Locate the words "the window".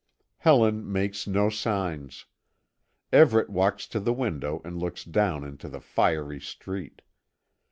3.99-4.59